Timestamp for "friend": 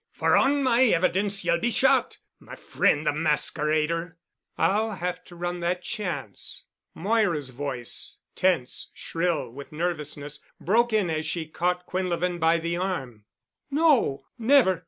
2.55-3.05